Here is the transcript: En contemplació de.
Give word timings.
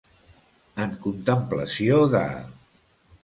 En 0.85 0.95
contemplació 1.03 1.99
de. 2.15 2.25